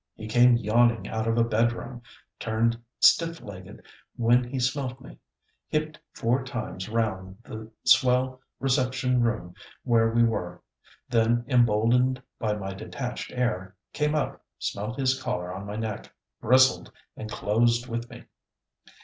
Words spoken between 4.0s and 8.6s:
when he smelt me, hipped four times round the swell